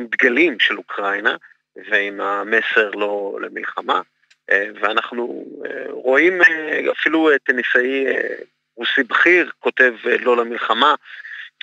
[0.00, 1.36] דגלים של אוקראינה,
[1.76, 4.00] ועם המסר לא למלחמה,
[4.50, 8.04] אה, ואנחנו אה, רואים אה, אפילו טניסאי
[8.76, 10.94] רוסי בכיר כותב לא למלחמה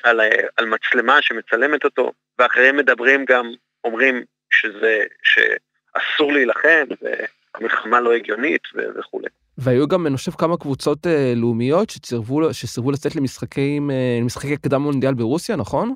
[0.03, 0.19] על,
[0.57, 3.51] על מצלמה שמצלמת אותו, ואחרים מדברים גם,
[3.83, 9.27] אומרים שזה, שאסור להילחם, והמלחמה לא הגיונית וכולי.
[9.57, 14.81] והיו גם, אני חושב, כמה קבוצות אה, לאומיות שסירבו, שסירבו לצאת למשחקים, אה, למשחקי קדם
[14.81, 15.95] מונדיאל ברוסיה, נכון?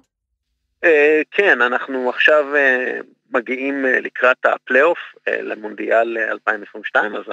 [0.84, 3.00] אה, כן, אנחנו עכשיו אה,
[3.32, 7.24] מגיעים אה, לקראת הפלייאוף למונדיאל 2022, אז,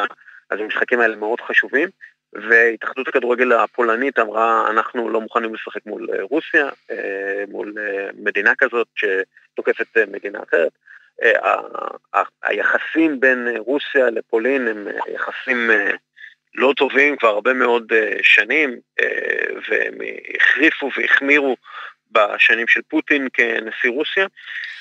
[0.51, 1.89] אז המשחקים האלה מאוד חשובים,
[2.33, 6.69] והתאחדות הכדורגל הפולנית אמרה, אנחנו לא מוכנים לשחק מול רוסיה,
[7.49, 7.75] מול
[8.15, 10.73] מדינה כזאת שתוקפת מדינה אחרת.
[12.43, 15.71] היחסים בין רוסיה לפולין הם יחסים
[16.55, 18.77] לא טובים כבר הרבה מאוד שנים,
[19.69, 19.95] והם
[20.37, 21.57] החריפו והחמירו
[22.13, 24.27] בשנים של פוטין כנשיא רוסיה.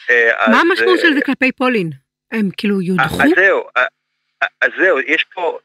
[0.09, 1.89] אה, מה המשמעות של זה אה, כלפי פולין?
[2.31, 3.23] הם כאילו יודחו?
[3.23, 3.63] אז זהו,
[4.61, 5.59] אז זהו, יש פה,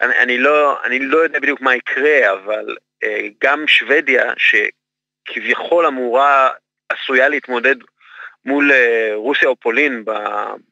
[0.00, 6.50] אני, אני, לא, אני לא יודע בדיוק מה יקרה, אבל אה, גם שוודיה, שכביכול אמורה,
[6.88, 7.76] עשויה להתמודד
[8.44, 8.70] מול
[9.14, 10.04] רוסיה או פולין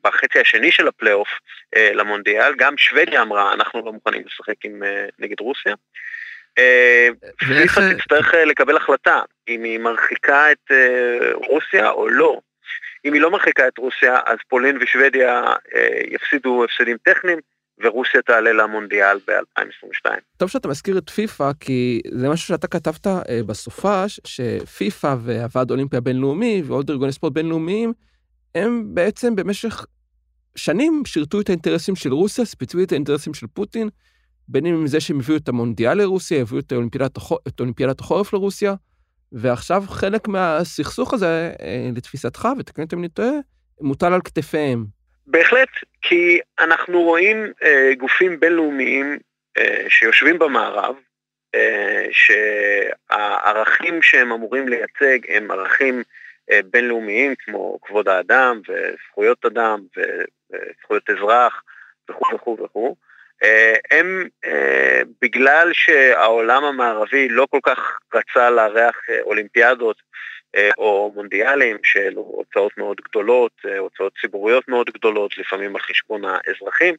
[0.05, 1.29] בחצי השני של הפלייאוף
[1.77, 4.83] למונדיאל, גם שוודיה אמרה, אנחנו לא מוכנים לשחק עם,
[5.19, 5.75] נגד רוסיה.
[7.39, 10.71] פיפ"א תצטרך לקבל החלטה אם היא מרחיקה את
[11.35, 12.41] רוסיה או לא.
[13.05, 15.43] אם היא לא מרחיקה את רוסיה, אז פולין ושוודיה
[15.75, 17.39] אה, יפסידו הפסדים טכניים,
[17.79, 20.11] ורוסיה תעלה למונדיאל ב-2022.
[20.37, 25.97] טוב שאתה מזכיר את פיפ"א, כי זה משהו שאתה כתבת אה, בסופש, שפיפ"א והוועד האולימפי
[25.97, 27.93] הבינלאומי ועוד ארגוני ספורט בינלאומיים,
[28.55, 29.87] הם בעצם במשך
[30.57, 33.89] שנים שירתו את האינטרסים של רוסיה, ספציפית את האינטרסים של פוטין,
[34.49, 36.61] בין אם זה שהם הביאו את המונדיאל לרוסיה, הביאו
[37.49, 38.75] את אולימפיאדת, החורף לרוסיה,
[39.33, 43.31] ועכשיו חלק מהסכסוך הזה, אה, לתפיסתך, ותקן אם אני טועה,
[43.81, 44.85] מוטל על כתפיהם.
[45.27, 45.69] בהחלט,
[46.03, 49.19] כי אנחנו רואים אה, גופים בינלאומיים
[49.59, 50.95] אה, שיושבים במערב,
[51.55, 56.03] אה, שהערכים שהם אמורים לייצג הם ערכים
[56.51, 61.63] אה, בינלאומיים כמו כבוד האדם וזכויות אדם וזכויות אזרח
[62.11, 62.95] וכו' וכו' וכו'.
[63.43, 70.03] אה, הם, אה, בגלל שהעולם המערבי לא כל כך רצה לארח אה, אולימפיאדות
[70.79, 76.95] או מונדיאלים של הוצאות מאוד גדולות, הוצאות ציבוריות מאוד גדולות, לפעמים על חשבון האזרחים,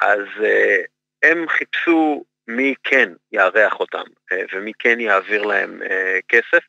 [0.00, 0.20] אז
[1.22, 4.02] הם חיפשו מי כן יארח אותם
[4.52, 5.80] ומי כן יעביר להם
[6.28, 6.64] כסף,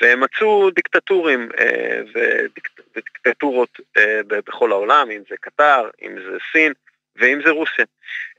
[0.00, 1.48] והם מצאו דיקטטורים
[2.94, 3.80] ודיקטטורות
[4.26, 6.72] בכל העולם, אם זה קטר, אם זה סין,
[7.18, 7.84] ואם זה רוסיה.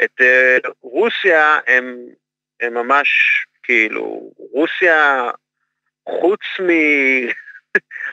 [0.03, 1.97] את uh, רוסיה הם,
[2.61, 3.07] הם ממש
[3.63, 5.29] כאילו, רוסיה
[6.09, 6.39] חוץ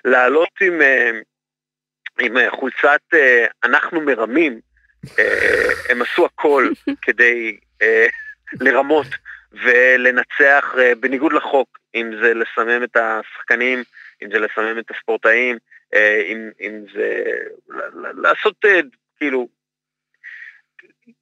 [0.05, 1.15] מלעלות עם, uh,
[2.21, 3.19] עם uh, חולצת uh,
[3.65, 4.61] אנחנו מרמים,
[5.07, 5.21] uh,
[5.89, 6.69] הם עשו הכל
[7.03, 7.87] כדי uh,
[8.61, 9.07] לרמות
[9.53, 13.83] ולנצח uh, בניגוד לחוק, אם זה לסמם את השחקנים,
[14.23, 15.57] אם זה לסמם את הספורטאים,
[15.95, 17.23] uh, אם, אם זה
[18.23, 18.69] לעשות uh,
[19.19, 19.49] כאילו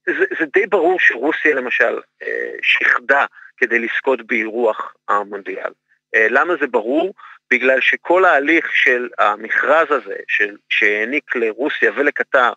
[0.06, 5.72] זה, זה די ברור שרוסיה למשל אה, שחדה כדי לזכות באירוח המונדיאל.
[6.14, 7.14] אה, למה זה ברור?
[7.50, 12.52] בגלל שכל ההליך של המכרז הזה, של, שהעניק לרוסיה ולקטר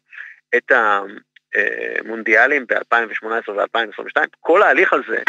[0.55, 5.19] את המונדיאלים ב-2018 ו-2022, כל ההליך הזה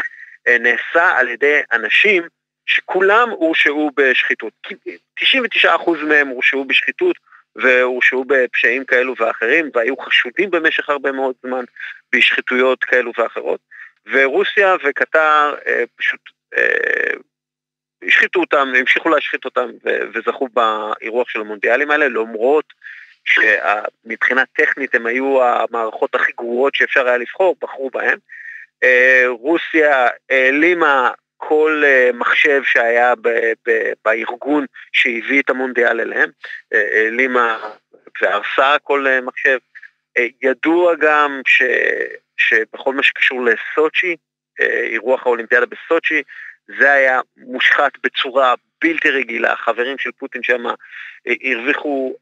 [0.49, 2.23] אה, נעשה על ידי אנשים
[2.67, 4.53] שכולם הורשעו בשחיתות.
[5.21, 7.17] 99% מהם הורשעו בשחיתות,
[7.57, 11.65] והורשעו בפשעים כאלו ואחרים, והיו חשודים במשך הרבה מאוד זמן
[12.15, 13.61] בשחיתויות כאלו ואחרות,
[14.13, 16.21] ורוסיה וקטר אה, פשוט
[16.57, 17.13] אה,
[18.07, 22.65] השחיתו אותם, המשיכו להשחית אותם וזכו באירוח של המונדיאלים האלה, למרות
[23.25, 28.19] שמבחינה טכנית הם היו המערכות הכי גרועות שאפשר היה לבחור, בחרו בהם.
[28.83, 33.15] אה, רוסיה העלימה כל uh, מחשב שהיה
[34.05, 36.31] בארגון שהביא את המונדיאל אליהם,
[36.73, 39.59] אה, העלימה uh, והרסה כל מחשב.
[40.43, 41.63] ידוע גם ש,
[42.37, 44.17] שבכל מה שקשור לסוצ'י,
[44.61, 46.23] אירוח האולימפיאדה בסוצ'י,
[46.79, 50.65] זה היה מושחת בצורה בלתי רגילה, חברים של פוטין שם
[51.27, 52.15] הרוויחו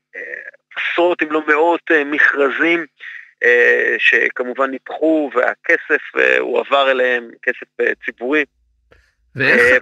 [0.77, 2.87] עשרות אם לא מאות מכרזים
[3.99, 6.03] שכמובן ניפחו והכסף
[6.39, 7.67] הועבר אליהם, כסף
[8.05, 8.45] ציבורי.
[9.37, 9.61] ואיך?
[9.61, 9.79] אה,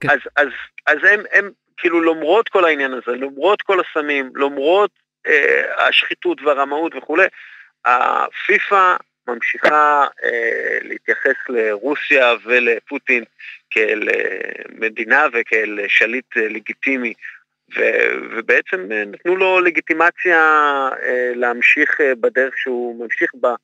[0.00, 0.10] כן.
[0.10, 0.48] אז, אז,
[0.86, 4.90] אז הם, הם, כאילו, למרות כל העניין הזה, למרות כל הסמים, למרות
[5.26, 7.26] אה, השחיתות והרמאות וכולי,
[7.84, 8.96] הפיפ"א
[9.28, 13.24] ממשיכה אה, להתייחס לרוסיה ולפוטין
[13.70, 17.14] כאל אה, מדינה וכאל שליט אה, לגיטימי,
[17.76, 17.80] ו,
[18.36, 20.38] ובעצם אה, נתנו לו לגיטימציה
[21.02, 23.54] אה, להמשיך אה, בדרך שהוא ממשיך בה,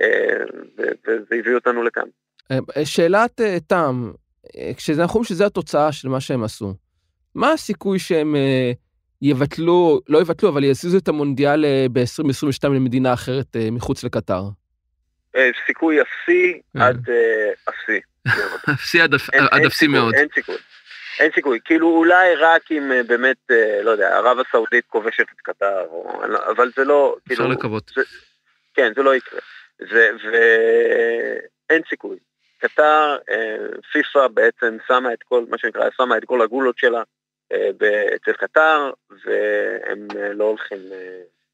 [0.00, 0.44] אה,
[0.78, 2.08] וזה הביא אותנו לכאן.
[2.50, 4.10] אה, שאלת אה, תם,
[4.56, 6.74] אה, כשאנחנו אומרים שזו התוצאה של מה שהם עשו,
[7.34, 8.36] מה הסיכוי שהם
[9.22, 14.42] יבטלו, לא יבטלו, אבל יזיזו את המונדיאל ב-2022 למדינה אחרת מחוץ לקטר?
[15.66, 17.08] סיכוי אפסי עד
[17.68, 18.00] אפסי.
[18.74, 19.00] אפסי
[19.50, 20.14] עד אפסי מאוד.
[20.14, 20.56] אין סיכוי.
[21.18, 23.36] אין סיכוי, כאילו אולי רק אם באמת,
[23.82, 25.86] לא יודע, ערב הסעודית כובשת את קטר,
[26.50, 27.90] אבל זה לא, אפשר כאילו, לקוות.
[28.74, 29.40] כן, זה לא יקרה.
[29.80, 32.16] ואין סיכוי.
[32.60, 33.56] קטר, אה,
[33.92, 37.02] פיפ"א בעצם שמה את כל, מה שנקרא, שמה את כל הגולות שלה
[37.52, 37.70] אה,
[38.14, 40.78] אצל קטר, והם אה, לא הולכים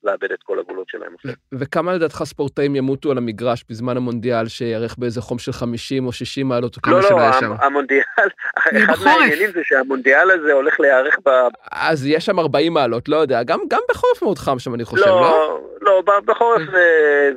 [0.06, 1.12] לאבד את כל הגולות שלהם.
[1.52, 6.48] וכמה לדעתך ספורטאים ימותו על המגרש בזמן המונדיאל שיארך באיזה חום של 50 או 60
[6.48, 7.46] מעלות או כמה לא, שלא היה שם?
[7.46, 8.02] לא, לא, המונדיאל,
[8.58, 11.30] אחד מהעניינים זה שהמונדיאל הזה הולך להיערך ב...
[11.72, 15.06] אז יש שם 40 מעלות, לא יודע, גם, גם בחורף מאוד חם שם אני חושב,
[15.06, 15.20] לא?
[15.20, 16.62] לא, לא בחורף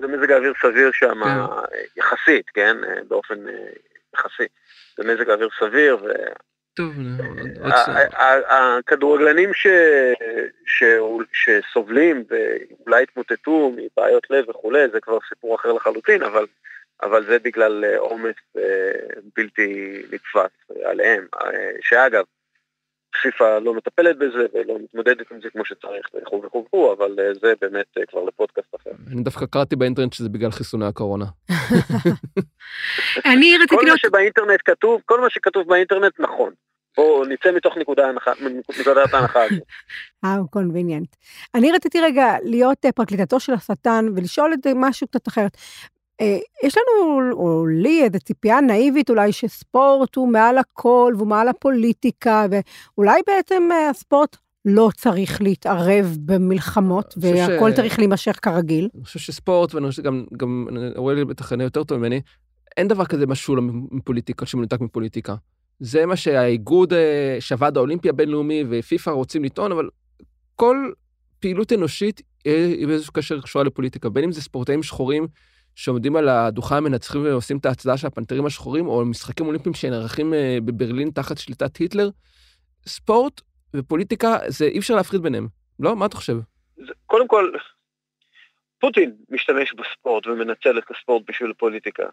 [0.02, 1.40] זה מזג האוויר סביר שם, כן.
[1.98, 2.78] יחסית, כן?
[3.08, 3.36] באופן
[4.16, 4.48] יחסי.
[4.98, 5.98] זה מזג האוויר סביר.
[6.80, 6.94] טוב,
[8.48, 9.50] הכדורגלנים
[11.34, 16.46] שסובלים ואולי התמוטטו מבעיות לב וכולי, זה כבר סיפור אחר לחלוטין, אבל,
[17.04, 18.92] אבל זה בגלל אה, עומס אה,
[19.36, 22.24] בלתי נתפס עליהם, אה, שאגב,
[23.22, 27.98] פיפ"א לא מטפלת בזה ולא מתמודדת עם זה כמו שצריך וכו' וכו' אבל זה באמת
[28.10, 28.92] כבר לפודקאסט אחר.
[29.12, 31.26] אני דווקא קראתי באינטרנט שזה בגלל חיסוני הקורונה.
[33.32, 33.86] אני רציתי להיות...
[33.86, 36.54] כל מה שבאינטרנט כתוב, כל מה שכתוב באינטרנט נכון.
[36.98, 38.06] בואו נצא מתוך נקודת
[39.14, 39.64] ההנחה הזאת.
[40.26, 41.16] אה, קונביניאנט.
[41.56, 45.58] אני רציתי רגע להיות אה, פרקליטתו של השטן ולשאול את משהו קצת אחרת.
[46.22, 51.48] אה, יש לנו, או לי, איזו ציפייה נאיבית אולי שספורט הוא מעל הכל והוא מעל
[51.48, 57.76] הפוליטיקה, ואולי בעצם אה, הספורט לא צריך להתערב במלחמות, והכל ש...
[57.76, 58.90] צריך להימשך כרגיל.
[58.96, 60.68] אני חושב שספורט, ואני חושב שגם, גם,
[61.16, 62.22] לי בטח יותר טוב ממני,
[62.78, 63.60] אין דבר כזה משול
[63.92, 65.36] מפוליטיקה, שמנותק מפוליטיקה.
[65.80, 69.90] זה מה שהאיגוד, אה, שהוועד האולימפי הבינלאומי ופיפ"א רוצים לטעון, אבל
[70.56, 70.92] כל
[71.40, 75.28] פעילות אנושית היא באיזשהו קשר קשורה לפוליטיקה, בין אם זה ספורטאים שחורים
[75.76, 80.58] שעומדים על הדוכן המנצחים ועושים את ההצדעה של הפנתרים השחורים, או משחקים אולימפיים שנערכים אה,
[80.66, 82.10] בברלין תחת שליטת היטלר.
[82.88, 83.42] ספורט
[83.76, 85.48] ופוליטיקה, זה אי אפשר להפריד ביניהם.
[85.80, 85.96] לא?
[85.96, 86.38] מה אתה חושב?
[87.06, 87.52] קודם כל,
[88.80, 92.04] פוטין משתמש בספורט ומנצל את הספורט בשביל הפוליטיקה.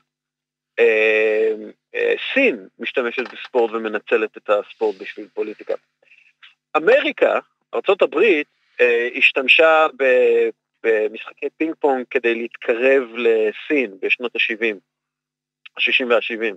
[0.79, 1.53] אה,
[1.95, 5.75] אה, סין משתמשת בספורט ומנצלת את הספורט בשביל פוליטיקה.
[6.77, 7.39] אמריקה,
[7.75, 8.43] ארה"ב,
[9.17, 9.87] השתמשה
[10.83, 14.75] במשחקי פינג פונג כדי להתקרב לסין בשנות ה-70,
[15.77, 16.57] ה-60 וה-70.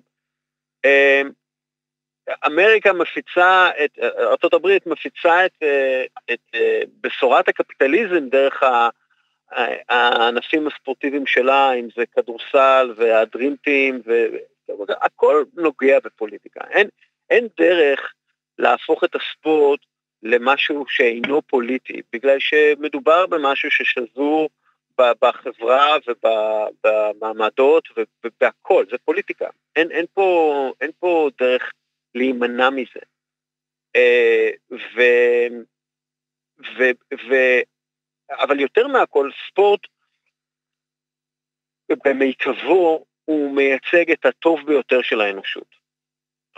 [0.85, 1.29] אמ,
[2.45, 5.63] אמריקה מפיצה, את, ארה"ב מפיצה את,
[6.31, 6.55] את
[7.01, 8.63] בשורת הקפיטליזם דרך
[9.89, 16.61] הענפים הספורטיביים שלה, אם זה כדורסל והדרימטים, והכל נוגע בפוליטיקה.
[16.69, 16.87] אין,
[17.29, 18.13] אין דרך
[18.59, 19.79] להפוך את הספורט
[20.23, 24.49] למשהו שאינו פוליטי, בגלל שמדובר במשהו ששזור
[24.97, 27.83] בחברה ובמעמדות
[28.23, 29.49] ובהכל, זה פוליטיקה.
[29.75, 31.71] אין, אין, פה, אין פה דרך
[32.15, 32.99] להימנע מזה.
[33.95, 35.01] אה, ו,
[36.77, 36.83] ו,
[37.29, 37.35] ו,
[38.29, 39.79] אבל יותר מהכל, ספורט
[42.05, 45.78] במיטבו הוא מייצג את הטוב ביותר של האנושות.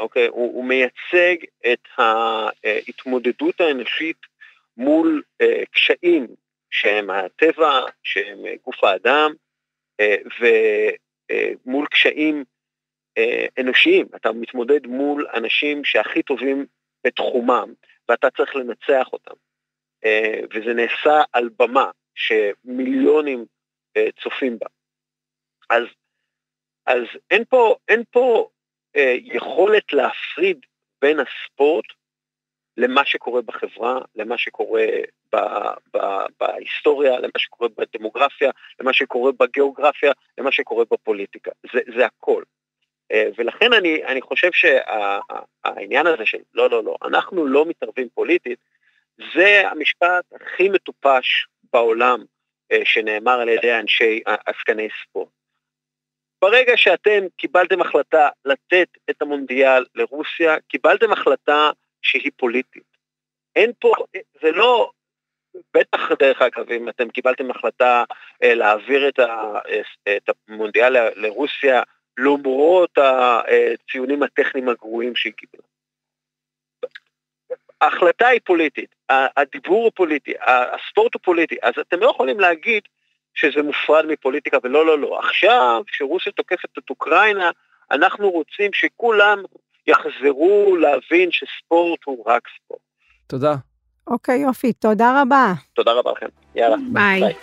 [0.02, 0.28] אוקיי?
[0.28, 1.36] הוא, הוא מייצג
[1.74, 4.18] את ההתמודדות האנושית
[4.78, 6.28] מול אה, קשיים
[6.70, 9.32] שהם הטבע, שהם אה, גוף האדם,
[10.00, 12.44] אה, ומול קשיים
[13.60, 14.08] אנושיים.
[14.16, 16.66] אתה מתמודד מול אנשים שהכי טובים
[17.04, 17.74] בתחומם,
[18.10, 19.34] ואתה צריך לנצח אותם.
[20.54, 23.46] וזה נעשה על במה שמיליונים
[24.24, 24.68] צופים בה.
[25.70, 25.84] אז,
[26.86, 28.61] אז אין פה, אין פה אה,
[29.24, 30.66] יכולת להפריד
[31.02, 31.86] בין הספורט
[32.78, 34.86] למה שקורה בחברה, למה שקורה
[35.34, 35.38] ב,
[35.94, 35.98] ב,
[36.40, 41.52] בהיסטוריה, למה שקורה בדמוגרפיה, למה שקורה בגיאוגרפיה, למה שקורה בפוליטיקה.
[41.74, 42.44] זה, זה הכל.
[43.12, 48.08] אה, ולכן אני, אני חושב שהעניין שה, הזה של לא, לא, לא, אנחנו לא מתערבים
[48.14, 48.60] פוליטית,
[49.36, 52.24] זה המשפט הכי מטופש בעולם
[52.72, 55.41] אה, שנאמר על ידי אנשי עסקני ספורט.
[56.42, 62.98] ברגע שאתם קיבלתם החלטה לתת את המונדיאל לרוסיה, קיבלתם החלטה שהיא פוליטית.
[63.56, 63.94] אין פה,
[64.42, 64.92] זה לא,
[65.74, 68.04] בטח דרך אגב, אם אתם קיבלתם החלטה
[68.44, 69.82] אה, להעביר אה,
[70.18, 71.84] את המונדיאל לרוסיה,
[72.18, 75.64] למרות הציונים הטכניים הגרועים שהיא קיבלה.
[77.82, 82.84] ההחלטה היא פוליטית, הדיבור הוא פוליטי, הספורט הוא פוליטי, אז אתם לא יכולים להגיד
[83.34, 85.20] שזה מופרד מפוליטיקה, ולא, לא, לא.
[85.20, 87.52] עכשיו, כשרוסיה תוקפת את אוקראינה,
[87.92, 89.44] אנחנו רוצים שכולם
[89.88, 92.82] יחזרו להבין שספורט הוא רק ספורט.
[93.28, 93.56] תודה.
[94.08, 95.54] אוקיי, יופי, תודה רבה.
[95.74, 96.26] תודה רבה לכם.
[96.56, 96.78] יאללה.
[96.94, 97.20] ביי.
[97.20, 97.34] ביי.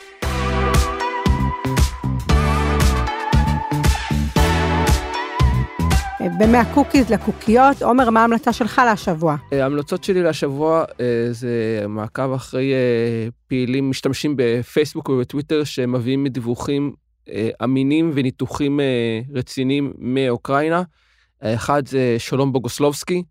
[6.21, 9.37] ומה cookies לקוקיות, עומר, מה ההמלצה שלך להשבוע?
[9.53, 16.93] אה, ההמלצות שלי להשבוע אה, זה מעקב אחרי אה, פעילים משתמשים בפייסבוק ובטוויטר שמביאים דיווחים
[17.65, 18.81] אמינים וניתוחים
[19.35, 20.83] רציניים מאוקראינה.
[21.43, 23.23] האחד זה שלום בוגוסלובסקי,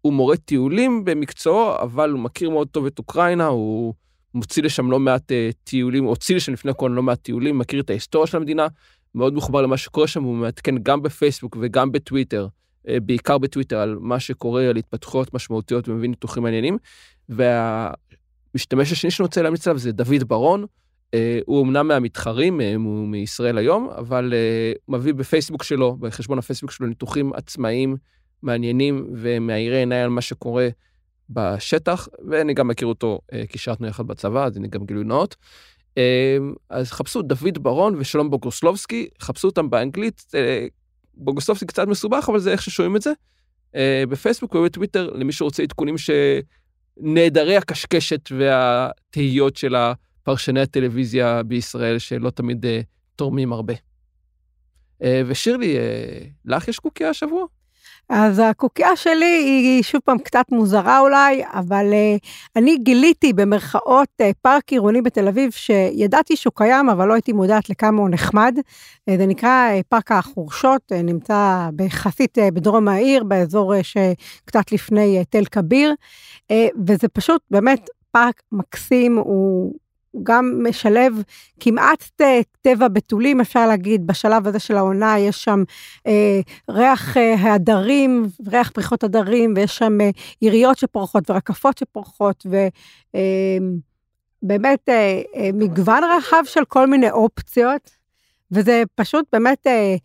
[0.00, 3.94] הוא מורה טיולים במקצועו, אבל הוא מכיר מאוד טוב את אוקראינה, הוא
[4.34, 5.32] מוציא לשם לא מעט
[5.64, 8.66] טיולים, הוציא לשם לפני הכל לא מעט טיולים, מכיר את ההיסטוריה של המדינה.
[9.14, 12.48] מאוד מחובר למה שקורה שם, הוא מעדכן גם בפייסבוק וגם בטוויטר,
[12.88, 16.78] אה, בעיקר בטוויטר, על מה שקורה, על התפתחויות משמעותיות ומבין ניתוחים מעניינים.
[17.28, 20.64] והמשתמש השני שאני רוצה להמליץ עליו זה דוד ברון.
[21.14, 24.34] אה, הוא אמנם מהמתחרים, אה, הוא מישראל היום, אבל
[24.88, 27.96] מביא בפייסבוק שלו, בחשבון הפייסבוק שלו, ניתוחים עצמאיים,
[28.42, 30.68] מעניינים ומאירי עיניי על מה שקורה
[31.30, 35.36] בשטח, ואני גם מכיר אותו כי שרתנו יחד בצבא, אז הנה גם גילוי נאות.
[35.98, 40.66] אמ, אז חפשו דוד ברון ושלום בוגוסלובסקי, חפשו אותם באנגלית, אה,
[41.14, 43.12] בוגוסלובסקי קצת מסובך, אבל זה איך ששומעים את זה.
[43.74, 52.66] אה, בפייסבוק ובטוויטר, למי שרוצה עדכונים שנעדרי הקשקשת והתהיות של הפרשני הטלוויזיה בישראל, שלא תמיד
[52.66, 52.80] אה,
[53.16, 53.74] תורמים הרבה.
[55.26, 55.76] ושירלי,
[56.44, 57.44] לך יש קוקיה השבוע?
[58.08, 64.24] אז הקוקייה שלי היא שוב פעם קצת מוזרה אולי, אבל uh, אני גיליתי במרכאות uh,
[64.42, 68.56] פארק עירוני בתל אביב, שידעתי שהוא קיים, אבל לא הייתי מודעת לכמה הוא נחמד.
[68.58, 74.72] Uh, זה נקרא uh, פארק החורשות, uh, נמצא ביחסית uh, בדרום העיר, באזור uh, שקצת
[74.72, 75.94] לפני uh, תל כביר,
[76.52, 76.54] uh,
[76.86, 79.74] וזה פשוט באמת פארק מקסים, הוא...
[80.22, 81.22] גם משלב
[81.60, 82.10] כמעט
[82.62, 85.62] טבע בתולים, אפשר להגיד, בשלב הזה של העונה, יש שם
[86.06, 86.40] אה,
[86.70, 90.10] ריח אה, הדרים, ריח פריחות הדרים, ויש שם אה,
[90.42, 92.46] יריות שפורחות ורקפות שפורחות,
[94.42, 97.90] ובאמת אה, אה, אה, מגוון רחב של כל מיני אופציות,
[98.50, 99.96] וזה פשוט באמת אה,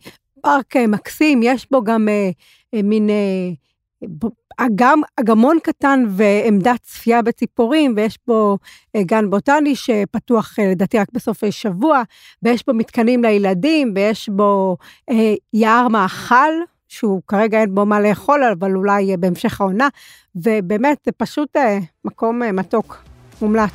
[0.42, 2.30] פארק אה, מקסים, יש בו גם אה,
[2.74, 3.10] אה, מין...
[3.10, 3.50] אה,
[4.56, 8.58] אגם, אגמון קטן ועמדת צפייה בציפורים, ויש בו
[8.96, 12.02] אה, גן בוטני שפתוח אה, לדעתי רק בסופי שבוע,
[12.42, 14.76] ויש בו מתקנים לילדים, ויש בו
[15.10, 16.52] אה, יער מאכל,
[16.88, 19.88] שהוא כרגע אין בו מה לאכול, אבל אולי בהמשך העונה,
[20.36, 23.02] ובאמת זה פשוט אה, מקום אה, מתוק,
[23.42, 23.70] מומלץ.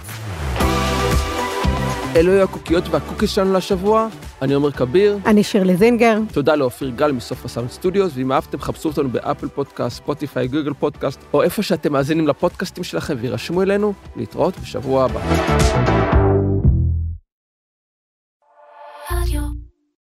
[2.15, 4.07] אלו היו הקוקיות וה cookies שלנו לשבוע.
[4.41, 5.17] אני עומר כביר.
[5.25, 6.19] אני שירלי זינגר.
[6.33, 10.73] תודה לאופיר גל מסוף הסאונד studios, ואם אהבתם, חפשו אותנו ב Apple Podcast, Spotify, Google
[10.73, 13.93] Podcast, או איפה שאתם מאזינים לפודקאסטים שלכם, וירשמו אלינו.
[14.15, 16.18] להתראות בשבוע הבא.